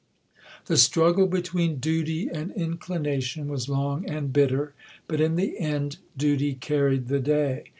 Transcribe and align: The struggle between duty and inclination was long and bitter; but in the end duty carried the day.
The 0.65 0.77
struggle 0.77 1.27
between 1.27 1.75
duty 1.77 2.27
and 2.27 2.49
inclination 2.53 3.47
was 3.47 3.69
long 3.69 4.03
and 4.09 4.33
bitter; 4.33 4.73
but 5.07 5.21
in 5.21 5.35
the 5.35 5.59
end 5.59 5.97
duty 6.17 6.55
carried 6.55 7.07
the 7.07 7.19
day. 7.19 7.65